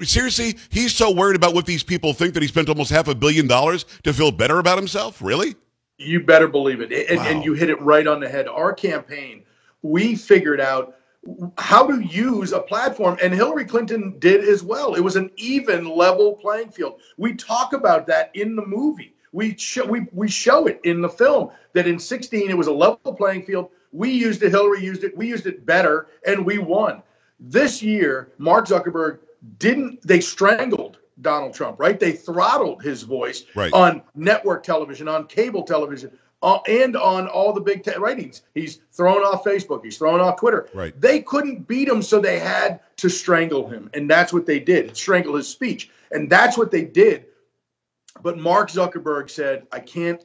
[0.02, 3.14] Seriously, he's so worried about what these people think that he spent almost half a
[3.14, 5.22] billion dollars to feel better about himself?
[5.22, 5.56] Really?
[5.96, 6.92] You better believe it.
[6.92, 7.26] And, wow.
[7.26, 8.48] and you hit it right on the head.
[8.48, 9.44] Our campaign,
[9.80, 10.97] we figured out
[11.58, 14.94] how to use a platform and hillary clinton did as well.
[14.94, 17.00] It was an even level playing field.
[17.16, 19.14] We talk about that in the movie.
[19.32, 22.72] We show we, we show it in the film that in 16 it was a
[22.72, 23.70] level playing field.
[23.92, 27.02] We used it hillary used it we used it better and we won.
[27.40, 29.18] This year mark zuckerberg
[29.58, 31.98] didn't they strangled donald trump right?
[31.98, 33.72] They throttled his voice right.
[33.72, 38.42] on network television on cable television uh, and on all the big te- ratings.
[38.54, 39.84] He's thrown off Facebook.
[39.84, 40.68] He's thrown off Twitter.
[40.72, 40.98] Right.
[41.00, 44.96] They couldn't beat him, so they had to strangle him, and that's what they did.
[44.96, 47.26] Strangle his speech, and that's what they did.
[48.22, 50.24] But Mark Zuckerberg said, "I can't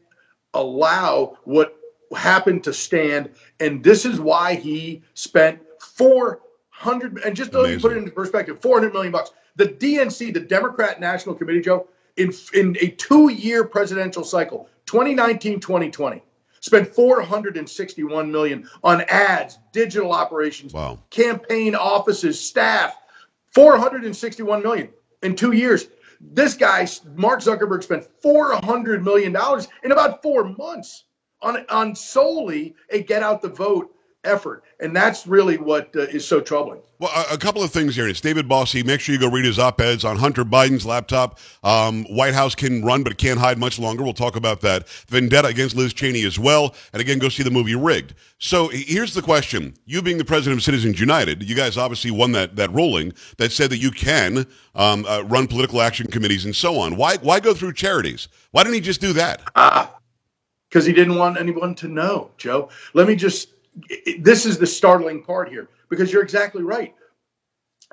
[0.54, 1.76] allow what
[2.16, 7.18] happened to stand," and this is why he spent four hundred.
[7.24, 9.32] And just to put it into perspective, four hundred million bucks.
[9.56, 16.22] The DNC, the Democrat National Committee, Joe, in in a two-year presidential cycle, 2019 2020
[16.60, 20.98] spent 461 million on ads digital operations wow.
[21.10, 22.96] campaign offices staff
[23.52, 24.90] 461 million
[25.24, 25.88] in two years
[26.22, 31.04] this guy mark zuckerberg spent 400 million dollars in about four months
[31.42, 34.64] on on solely a get out the vote effort.
[34.80, 36.82] And that's really what uh, is so troubling.
[37.00, 38.08] Well, a, a, couple of things here.
[38.08, 38.86] It's David Bossie.
[38.86, 41.40] Make sure you go read his op eds on Hunter Biden's laptop.
[41.64, 44.04] Um, White House can run, but it can't hide much longer.
[44.04, 44.88] We'll talk about that.
[45.08, 46.76] Vendetta against Liz Cheney as well.
[46.94, 48.14] And again, go see the movie Rigged.
[48.40, 49.74] So here's the question.
[49.86, 53.52] You being the president of Citizens United, you guys obviously won that, that ruling that
[53.52, 56.96] said that you can um, uh, run political action committees and so on.
[56.96, 58.28] Why, why go through charities?
[58.52, 59.42] Why didn't he just do that?
[59.56, 59.94] Ah,
[60.74, 62.70] because he didn't want anyone to know, Joe.
[62.96, 63.50] Let me just
[64.20, 66.94] this is the startling part here because you're exactly right.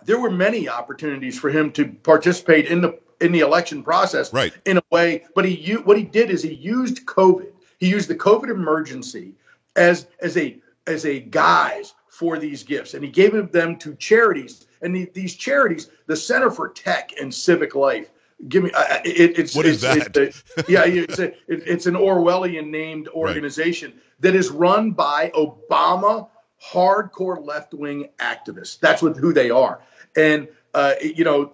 [0.05, 4.53] There were many opportunities for him to participate in the in the election process right.
[4.65, 7.53] in a way, but he what he did is he used COVID.
[7.79, 9.35] He used the COVID emergency
[9.77, 14.67] as as a as a guise for these gifts, and he gave them to charities.
[14.83, 18.11] And the, these charities, the Center for Tech and Civic Life,
[18.49, 18.71] give me
[19.05, 20.17] it, it's what is it's, that?
[20.17, 24.03] It's a, yeah, it's a, it, it's an Orwellian named organization right.
[24.21, 26.29] that is run by Obama
[26.63, 28.79] hardcore left wing activists.
[28.79, 29.81] That's what who they are,
[30.17, 31.53] and uh, you know.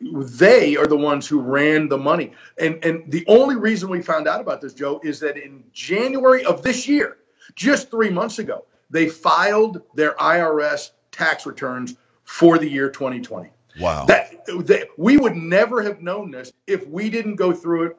[0.00, 2.32] they are the ones who ran the money.
[2.58, 6.44] And and the only reason we found out about this, Joe, is that in January
[6.44, 7.16] of this year,
[7.54, 13.50] just three months ago, they filed their IRS tax returns for the year 2020.
[13.80, 14.04] Wow.
[14.06, 17.96] That, that we would never have known this if we didn't go through it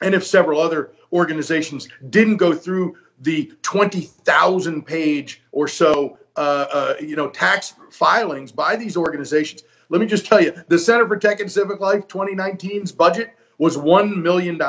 [0.00, 6.94] and if several other organizations didn't go through the 20,000 page or so uh, uh,
[7.00, 9.62] you know tax filings by these organizations.
[9.88, 13.76] Let me just tell you, the Center for Tech and Civic Life 2019's budget was
[13.76, 14.60] $1 million.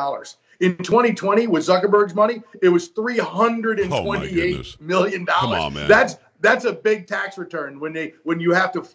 [0.60, 5.42] In 2020, with Zuckerberg's money, it was three hundred and twenty-eight oh million dollars.
[5.42, 5.88] Come on, man.
[5.90, 8.88] That's that's a big tax return when they when you have to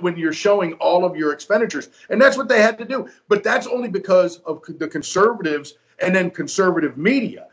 [0.00, 1.88] when you're showing all of your expenditures.
[2.10, 3.08] And that's what they had to do.
[3.28, 7.48] But that's only because of the conservatives and then conservative media.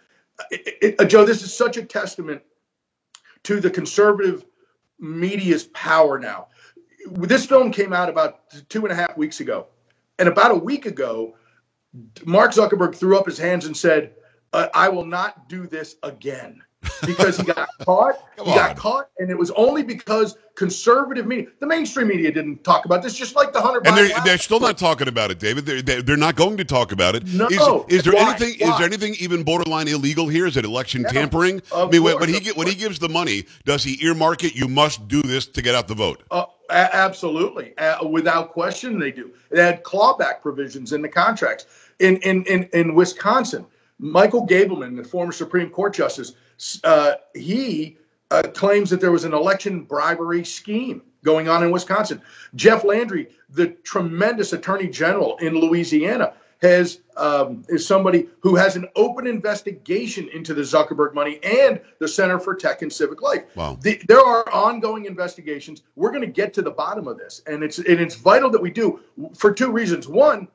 [0.51, 2.41] It, it, uh, Joe, this is such a testament
[3.43, 4.45] to the conservative
[4.99, 6.47] media's power now.
[7.11, 9.67] This film came out about two and a half weeks ago.
[10.17, 11.35] And about a week ago,
[12.25, 14.15] Mark Zuckerberg threw up his hands and said,
[14.51, 16.63] uh, I will not do this again
[17.05, 18.15] because he got caught.
[18.35, 18.55] he on.
[18.55, 23.01] got caught, and it was only because conservative media, the mainstream media, didn't talk about
[23.01, 23.15] this.
[23.15, 25.65] Just like the Hunter, and they're, they're still not talking about it, David.
[25.65, 27.25] They're, they're not going to talk about it.
[27.27, 28.29] No, is, is there Why?
[28.29, 28.55] anything?
[28.59, 28.71] Why?
[28.71, 30.45] Is there anything even borderline illegal here?
[30.45, 31.61] Is it election yeah, tampering?
[31.73, 34.55] I mean, course, when, he get, when he gives the money, does he earmark it?
[34.55, 36.23] You must do this to get out the vote.
[36.31, 39.31] Uh, a- absolutely, uh, without question, they do.
[39.51, 41.65] They had clawback provisions in the contracts.
[41.99, 43.65] In in in, in Wisconsin,
[43.99, 46.33] Michael Gableman, the former Supreme Court justice
[46.83, 47.97] uh, he
[48.31, 52.21] uh, claims that there was an election bribery scheme going on in Wisconsin.
[52.55, 58.85] Jeff Landry, the tremendous attorney general in Louisiana, has um, is somebody who has an
[58.95, 63.43] open investigation into the Zuckerberg money and the Center for Tech and Civic Life.
[63.55, 63.77] Wow.
[63.81, 65.83] The, there are ongoing investigations.
[65.95, 68.61] We're going to get to the bottom of this, and it's and it's vital that
[68.61, 68.99] we do
[69.35, 70.07] for two reasons.
[70.07, 70.47] One,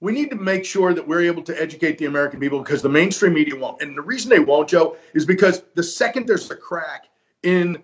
[0.00, 2.88] we need to make sure that we're able to educate the American people because the
[2.88, 3.82] mainstream media won't.
[3.82, 7.06] And the reason they won't, Joe, is because the second there's a crack
[7.42, 7.82] in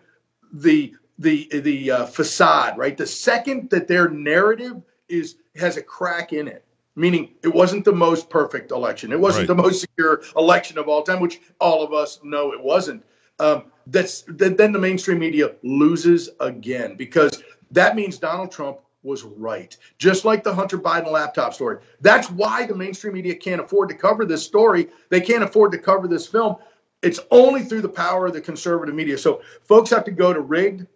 [0.53, 2.96] the the the uh, facade, right?
[2.96, 6.64] The second that their narrative is has a crack in it,
[6.96, 9.57] meaning it wasn't the most perfect election, it wasn't right.
[9.57, 13.05] the most secure election of all time, which all of us know it wasn't.
[13.40, 19.23] Um, that's that, then the mainstream media loses again because that means Donald Trump was
[19.23, 19.77] right.
[19.99, 21.79] Just like the Hunter Biden laptop story.
[22.01, 24.88] That's why the mainstream media can't afford to cover this story.
[25.11, 26.57] They can't afford to cover this film.
[27.03, 29.19] It's only through the power of the conservative media.
[29.19, 30.87] So folks have to go to rigged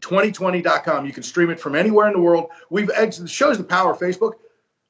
[0.00, 1.06] 2020.com.
[1.06, 2.50] You can stream it from anywhere in the world.
[2.70, 4.34] We've it shows the power of Facebook.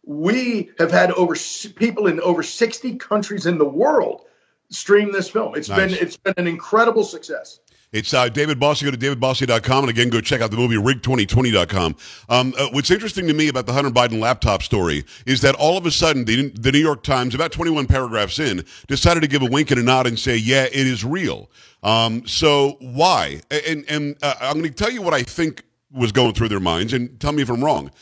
[0.04, 1.35] We have had over
[1.76, 4.26] people in over 60 countries in the world
[4.70, 5.54] stream this film.
[5.54, 5.78] It's nice.
[5.78, 7.61] been it's been an incredible success.
[7.94, 8.85] It's uh, David Bossie.
[8.85, 11.94] Go to davidbossie.com and again go check out the movie rigged2020.com.
[12.28, 15.78] Um, uh, what's interesting to me about the Hunter Biden laptop story is that all
[15.78, 19.42] of a sudden the, the New York Times, about 21 paragraphs in, decided to give
[19.42, 21.48] a wink and a nod and say, "Yeah, it is real."
[21.85, 23.42] Um, so why?
[23.52, 26.59] And and uh, I'm going to tell you what I think was going through their
[26.59, 27.92] minds, and tell me if I'm wrong.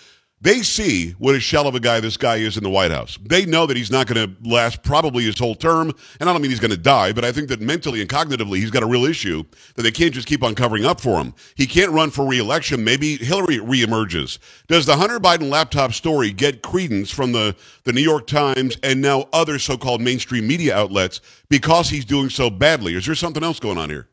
[0.43, 3.17] They see what a shell of a guy this guy is in the White House.
[3.25, 5.93] They know that he's not going to last probably his whole term.
[6.19, 8.57] And I don't mean he's going to die, but I think that mentally and cognitively
[8.57, 9.45] he's got a real issue
[9.77, 11.33] that they can't just keep on covering up for him.
[11.55, 12.83] He can't run for reelection.
[12.83, 14.41] Maybe Hillary reemerges.
[14.67, 19.01] Does the Hunter Biden laptop story get credence from the, the New York Times and
[19.01, 22.97] now other so called mainstream media outlets because he's doing so badly?
[22.97, 24.09] Is there something else going on here?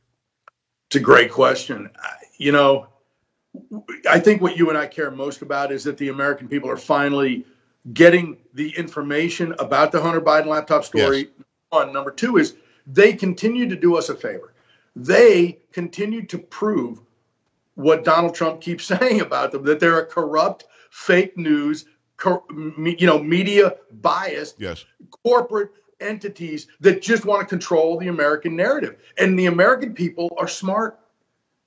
[0.89, 1.89] It's a great question.
[2.37, 2.88] You know,
[4.09, 6.77] I think what you and I care most about is that the American people are
[6.77, 7.45] finally
[7.93, 11.19] getting the information about the Hunter Biden laptop story.
[11.19, 11.45] Yes.
[11.69, 11.93] One.
[11.93, 12.55] Number two is
[12.87, 14.53] they continue to do us a favor.
[14.95, 17.01] They continue to prove
[17.75, 21.85] what Donald Trump keeps saying about them that they're a corrupt, fake news,
[22.25, 24.85] you know, media biased, yes.
[25.23, 28.97] corporate entities that just want to control the American narrative.
[29.17, 30.99] And the American people are smart.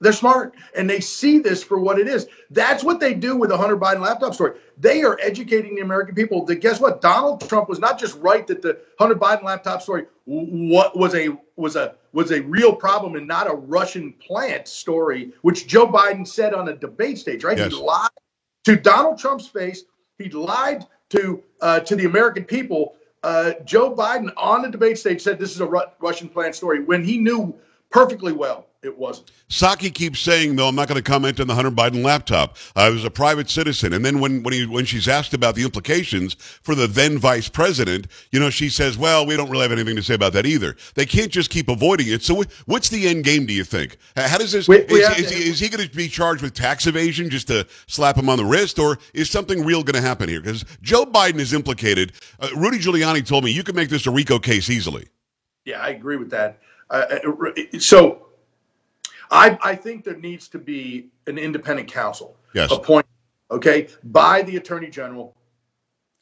[0.03, 2.27] They're smart and they see this for what it is.
[2.51, 4.59] That's what they do with the Hunter Biden laptop story.
[4.77, 7.01] They are educating the American people that guess what?
[7.01, 11.29] Donald Trump was not just right that the Hunter Biden laptop story what was a
[11.57, 16.27] was a was a real problem and not a Russian plant story, which Joe Biden
[16.27, 17.57] said on a debate stage, right?
[17.57, 17.73] Yes.
[17.73, 18.11] He lied
[18.65, 19.85] to Donald Trump's face.
[20.19, 22.97] He lied to uh, to the American people.
[23.23, 26.83] Uh, Joe Biden on the debate stage said this is a Ru- Russian plant story
[26.83, 27.55] when he knew
[27.91, 29.31] perfectly well it wasn't.
[29.49, 32.57] Psaki keeps saying, though, I'm not going to comment on the Hunter Biden laptop.
[32.75, 33.93] I was a private citizen.
[33.93, 37.49] And then when, when, he, when she's asked about the implications for the then vice
[37.49, 40.47] president, you know, she says, well, we don't really have anything to say about that
[40.47, 40.75] either.
[40.95, 42.23] They can't just keep avoiding it.
[42.23, 43.99] So what's the end game, do you think?
[44.17, 46.89] How does this, we, we is, is, is, he going to be charged with tax
[46.89, 48.81] evasion just to slap him on the wrist?
[48.81, 50.41] Or is something real going to happen here?
[50.41, 52.15] Because Joe Biden is implicated.
[52.41, 55.07] Uh, Rudy Giuliani told me you can make this a RICO case easily.
[55.65, 56.59] Yeah, I agree with that.
[56.91, 58.32] Uh, uh so
[59.33, 62.71] I, I think there needs to be an independent counsel yes.
[62.71, 63.09] appointed,
[63.51, 65.35] okay, by the attorney general,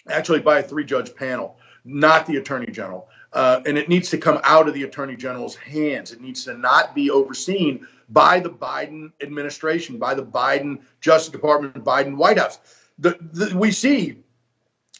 [0.09, 3.09] actually by a three judge panel, not the attorney general.
[3.33, 6.12] Uh, and it needs to come out of the attorney general's hands.
[6.12, 11.85] It needs to not be overseen by the Biden administration, by the Biden Justice Department,
[11.85, 12.59] Biden White House.
[12.99, 14.18] The, the, we see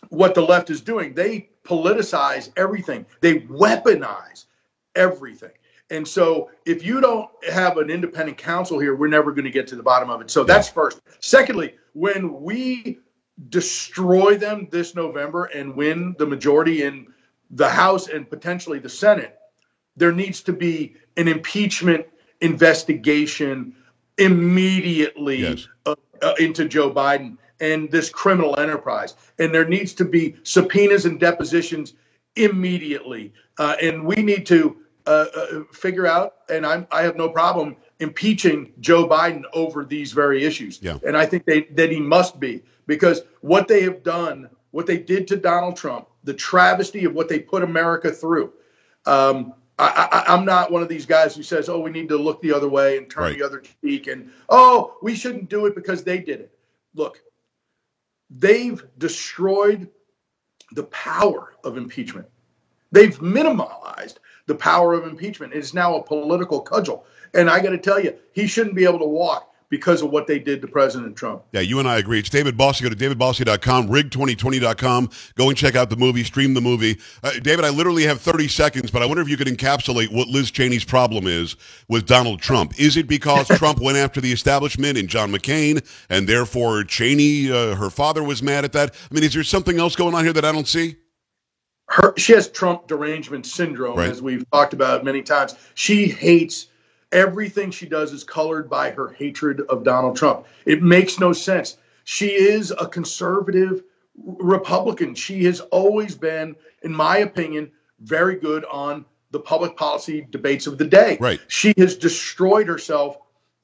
[0.09, 1.15] what the left is doing.
[1.15, 4.47] They politicize everything, they weaponize
[4.97, 5.51] everything.
[5.91, 9.67] And so, if you don't have an independent counsel here, we're never going to get
[9.69, 10.31] to the bottom of it.
[10.31, 11.01] So, that's first.
[11.19, 13.01] Secondly, when we
[13.49, 17.07] destroy them this November and win the majority in
[17.51, 19.37] the House and potentially the Senate,
[19.97, 22.07] there needs to be an impeachment
[22.41, 23.75] investigation
[24.19, 25.69] immediately yes.
[25.87, 29.15] uh, uh, into Joe Biden and this criminal enterprise.
[29.39, 31.95] And there needs to be subpoenas and depositions
[32.37, 33.33] immediately.
[33.59, 34.77] Uh, and we need to
[35.07, 40.13] uh, uh, figure out, and I'm, I have no problem impeaching Joe Biden over these
[40.13, 40.81] very issues.
[40.83, 40.99] Yeah.
[41.07, 44.99] And I think they, that he must be because what they have done, what they
[44.99, 48.53] did to Donald Trump, the travesty of what they put America through.
[49.07, 52.43] Um, I, am not one of these guys who says, "Oh, we need to look
[52.43, 53.39] the other way and turn right.
[53.39, 56.53] the other cheek," and "Oh, we shouldn't do it because they did it."
[56.95, 57.23] Look,
[58.29, 59.89] they've destroyed
[60.73, 62.29] the power of impeachment.
[62.93, 64.17] They've minimalized
[64.51, 65.53] the power of impeachment.
[65.55, 67.05] It's now a political cudgel.
[67.35, 69.47] And I got to tell you, he shouldn't be able to walk.
[69.69, 71.45] because of what they did to President Trump.
[71.53, 72.19] Yeah, you and I agree.
[72.19, 72.83] It's David Bossie.
[72.83, 75.11] Go to davidbossie.com, rigged2020.com.
[75.37, 76.99] Go and check out the movie, stream the movie.
[77.23, 80.27] Uh, David, I literally have 30 seconds, but I wonder if you could encapsulate what
[80.27, 81.55] Liz Cheney's problem is
[81.89, 82.81] with Donald Trump.
[82.81, 87.77] Is it because Trump went after the establishment and John McCain, and therefore Cheney, uh,
[87.77, 88.93] her father, was mad at that?
[89.09, 90.97] I mean, is there something else going on here that I don't see?
[91.91, 94.11] Her, she has Trump derangement syndrome, right.
[94.11, 95.55] as we've talked about many times.
[95.75, 96.67] She hates
[97.13, 100.47] Everything she does is colored by her hatred of Donald Trump.
[100.65, 101.77] It makes no sense.
[102.05, 103.83] She is a conservative
[104.17, 105.17] Republican.
[105.17, 110.79] She has always been, in my opinion, very good on the public policy debates of
[110.79, 111.17] the day.
[111.21, 111.41] Right.
[111.49, 113.19] She has destroyed herself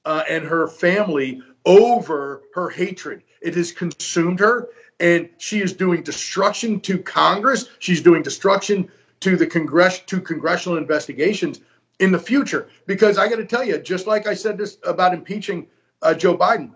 [0.05, 3.23] uh, and her family over her hatred.
[3.41, 4.69] It has consumed her,
[5.01, 7.69] and she is doing destruction to Congress.
[7.79, 8.89] She's doing destruction
[9.21, 11.61] to the Congress to congressional investigations
[11.99, 12.69] in the future.
[12.87, 15.67] Because I got to tell you, just like I said this about impeaching
[16.03, 16.73] uh, Joe Biden,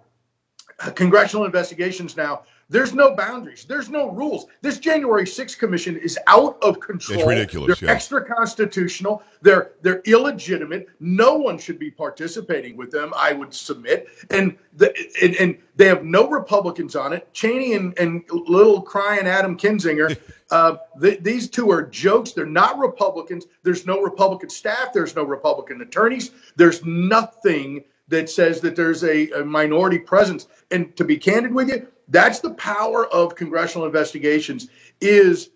[0.81, 4.47] uh, congressional investigations now, there's no boundaries, there's no rules.
[4.63, 7.19] This January 6th commission is out of control.
[7.19, 7.79] It's ridiculous.
[7.79, 7.95] They're yeah.
[7.95, 9.23] extra constitutional.
[9.43, 10.89] They're they're illegitimate.
[11.01, 13.13] No one should be participating with them.
[13.17, 17.33] I would submit, and the, and, and they have no Republicans on it.
[17.35, 20.17] Cheney and and little crying Adam Kinzinger
[20.51, 22.33] Uh, th- these two are jokes.
[22.33, 23.47] They're not Republicans.
[23.63, 24.93] There's no Republican staff.
[24.93, 26.33] There's no Republican attorneys.
[26.57, 30.49] There's nothing that says that there's a, a, minority presence.
[30.73, 34.69] And to be candid with you, that's the power of congressional investigations
[35.01, 35.51] is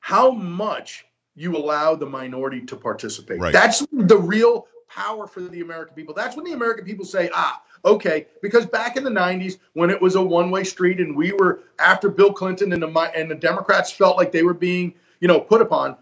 [0.00, 3.40] how much you allow the minority to participate.
[3.40, 3.52] Right.
[3.52, 6.14] That's the real power for the American people.
[6.14, 10.00] That's when the American people say, ah, okay, because back in the 90s when it
[10.00, 13.90] was a one-way street and we were after Bill Clinton and the and the Democrats
[13.90, 15.96] felt like they were being, you know, put upon,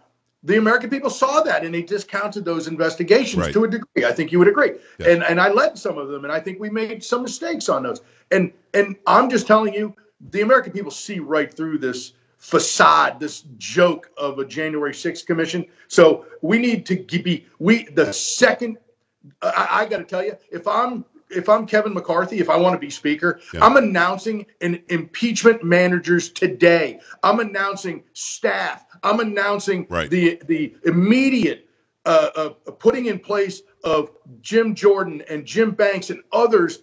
[0.45, 3.53] the American people saw that and they discounted those investigations right.
[3.53, 4.05] to a degree.
[4.05, 4.73] I think you would agree.
[5.05, 7.83] And and I led some of them and I think we made some mistakes on
[7.83, 8.01] those.
[8.31, 9.95] And and I'm just telling you,
[10.31, 15.65] the American people see right through this facade, this joke of a January 6th commission.
[15.89, 18.77] So we need to be we the second
[19.43, 22.75] I, I got to tell you, if I'm if I'm Kevin McCarthy, if I want
[22.75, 23.65] to be speaker, yeah.
[23.65, 27.01] I'm announcing an impeachment managers today.
[27.23, 28.85] I'm announcing staff.
[29.03, 30.11] I'm announcing right.
[30.11, 31.69] the the immediate
[32.07, 32.49] uh, uh,
[32.79, 34.11] putting in place of
[34.41, 36.81] Jim Jordan and Jim Banks and others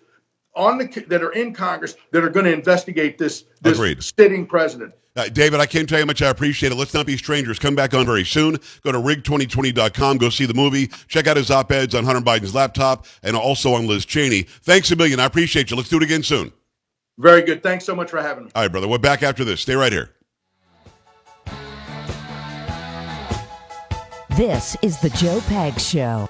[0.56, 4.04] on the that are in Congress that are going to investigate this this Agreed.
[4.04, 4.94] sitting president.
[5.16, 6.76] Uh, David, I can't tell you how much I appreciate it.
[6.76, 7.60] Let's not be strangers.
[7.60, 8.58] Come back on very soon.
[8.84, 10.18] Go to rigged2020.com.
[10.18, 10.88] Go see the movie.
[11.10, 14.44] Check out his op-eds on Hunter Biden's laptop and also on Liz Cheney.
[14.44, 15.20] Thanks a million.
[15.20, 15.76] I appreciate you.
[15.76, 16.54] Let's do it again soon.
[17.18, 17.62] Very good.
[17.62, 18.52] Thanks so much for having me.
[18.56, 18.88] All right, brother.
[18.88, 19.60] We're back after this.
[19.60, 20.12] Stay right here.
[24.38, 26.30] This is the Joe Pags Show.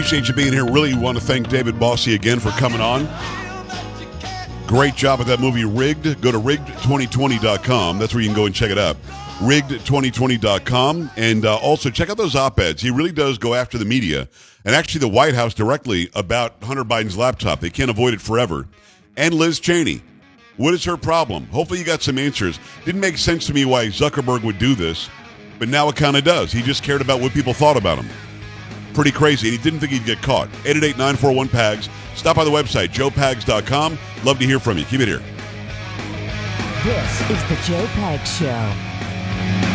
[0.00, 0.64] Appreciate you being here.
[0.64, 3.06] Really want to thank David Bossie again for coming on.
[4.66, 6.22] Great job with that movie, Rigged.
[6.22, 7.98] Go to rigged2020.com.
[7.98, 8.96] That's where you can go and check it out.
[9.40, 11.10] Rigged2020.com.
[11.18, 12.80] And uh, also check out those op eds.
[12.80, 14.26] He really does go after the media
[14.64, 17.60] and actually the White House directly about Hunter Biden's laptop.
[17.60, 18.68] They can't avoid it forever.
[19.18, 20.00] And Liz Cheney.
[20.56, 21.44] What is her problem?
[21.48, 22.58] Hopefully, you got some answers.
[22.86, 25.10] Didn't make sense to me why Zuckerberg would do this,
[25.58, 26.52] but now it kind of does.
[26.52, 28.08] He just cared about what people thought about him
[29.00, 29.48] pretty crazy.
[29.48, 30.50] And he didn't think he'd get caught.
[30.64, 31.88] 888-941-PAGS.
[32.16, 33.98] Stop by the website, joepags.com.
[34.24, 34.84] Love to hear from you.
[34.84, 35.22] Keep it here.
[36.84, 39.69] This is the Joe Pags Show.